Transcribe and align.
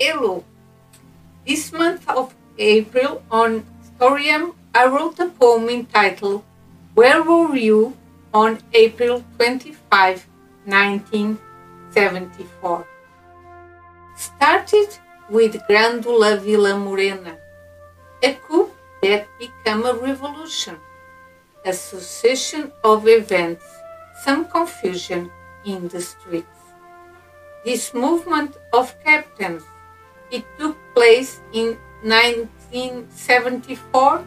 Hello. 0.00 0.44
This 1.44 1.72
month 1.72 2.08
of 2.08 2.32
April 2.56 3.20
on 3.32 3.66
Storium, 3.82 4.54
I 4.72 4.86
wrote 4.86 5.18
a 5.18 5.26
poem 5.26 5.68
entitled 5.68 6.44
Where 6.94 7.20
Were 7.24 7.56
You 7.56 7.96
on 8.32 8.60
April 8.72 9.24
25, 9.38 10.24
1974. 10.66 12.86
Started 14.14 14.96
with 15.28 15.56
Grândola 15.68 16.38
Vila 16.38 16.78
Morena, 16.78 17.36
a 18.22 18.34
coup 18.34 18.70
that 19.02 19.26
became 19.40 19.84
a 19.84 19.94
revolution, 19.94 20.76
a 21.64 21.72
succession 21.72 22.70
of 22.84 23.08
events, 23.08 23.64
some 24.24 24.44
confusion 24.44 25.28
in 25.64 25.88
the 25.88 26.00
streets. 26.00 26.46
This 27.64 27.92
movement 27.92 28.56
of 28.72 28.94
captains, 29.02 29.64
it 30.30 30.44
took 30.58 30.76
place 30.94 31.40
in 31.52 31.76
1974 32.02 34.24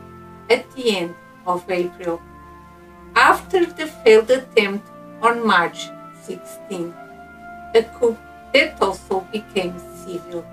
at 0.49 0.71
the 0.75 0.97
end 0.97 1.15
of 1.45 1.69
April, 1.69 2.19
after 3.15 3.65
the 3.65 3.87
failed 3.87 4.31
attempt 4.31 4.87
on 5.21 5.45
March 5.45 5.89
16, 6.23 6.93
a 7.75 7.83
coup 7.97 8.17
that 8.53 8.81
also 8.81 9.21
became 9.31 9.73
civil. 10.05 10.45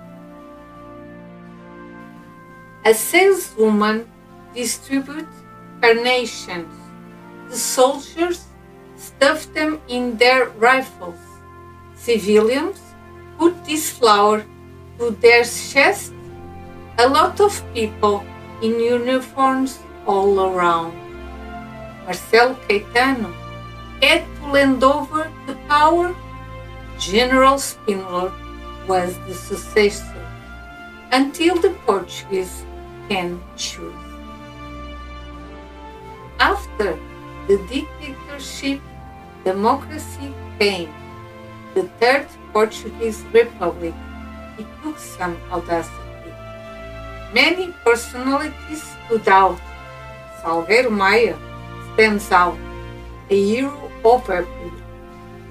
A 2.85 2.93
saleswoman 2.93 4.07
distributes 4.55 5.35
carnations. 5.81 6.73
The 7.49 7.57
soldiers 7.57 8.45
stuff 8.95 9.53
them 9.53 9.81
in 9.87 10.17
their 10.17 10.49
rifles. 10.49 11.19
Civilians 11.95 12.79
put 13.37 13.65
this 13.65 13.91
flower 13.91 14.45
to 14.99 15.11
their 15.21 15.43
chest. 15.43 16.13
A 16.99 17.07
lot 17.07 17.39
of 17.39 17.63
people 17.73 18.23
in 18.61 18.79
uniforms 18.79 19.79
all 20.05 20.41
around. 20.41 20.93
Marcelo 22.05 22.55
Caetano 22.67 23.33
had 24.01 24.23
to 24.35 24.51
lend 24.51 24.83
over 24.83 25.31
the 25.47 25.55
power. 25.67 26.13
General 26.99 27.55
Spínola 27.55 28.31
was 28.87 29.17
the 29.27 29.33
successor 29.33 30.25
until 31.11 31.55
the 31.55 31.71
Portuguese 31.85 32.65
can 33.07 33.41
choose. 33.55 33.95
After 36.39 36.99
the 37.47 37.57
dictatorship, 37.69 38.81
democracy 39.45 40.33
came. 40.59 40.91
The 41.73 41.83
Third 41.99 42.27
Portuguese 42.51 43.23
Republic. 43.33 43.93
It 44.59 44.67
took 44.83 44.99
some 44.99 45.39
audacity. 45.49 45.95
Many 47.33 47.73
personalities 47.85 48.83
stood 48.83 49.25
out. 49.29 49.57
Salgueiro 50.43 50.91
Maia 50.91 51.37
stands 51.93 52.29
out, 52.31 52.57
a 53.29 53.35
hero 53.35 53.89
of 54.03 54.29
April 54.29 54.71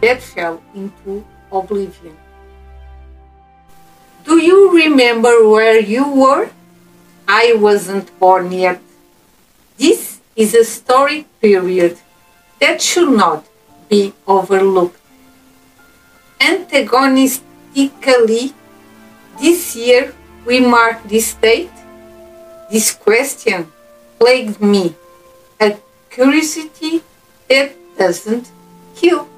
that 0.03 0.21
fell 0.21 0.61
into 0.75 1.25
oblivion. 1.51 2.19
Do 4.25 4.37
you 4.37 4.77
remember 4.77 5.49
where 5.49 5.81
you 5.81 6.07
were? 6.07 6.51
I 7.27 7.55
wasn't 7.57 8.13
born 8.19 8.53
yet. 8.53 8.83
This 9.79 10.21
is 10.37 10.55
a 10.55 10.59
historic 10.59 11.25
period 11.41 11.97
that 12.61 12.83
should 12.83 13.17
not 13.17 13.47
be 13.89 14.13
overlooked. 14.27 15.01
Antagonistically, 16.41 18.53
this 19.41 19.77
year 19.77 20.15
we 20.47 20.61
mark 20.61 21.03
this 21.05 21.35
date. 21.35 21.71
This 22.71 22.93
question 22.93 23.73
plagued 24.19 24.61
me, 24.61 24.95
a 25.61 25.79
curiosity 26.11 27.03
that 27.49 27.73
doesn't 27.97 28.51
kill. 28.95 29.29